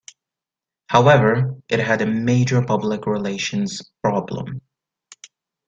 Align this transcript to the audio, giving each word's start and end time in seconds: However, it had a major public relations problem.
However, 0.87 1.61
it 1.69 1.79
had 1.79 2.01
a 2.01 2.07
major 2.07 2.63
public 2.65 3.05
relations 3.05 3.83
problem. 4.03 4.61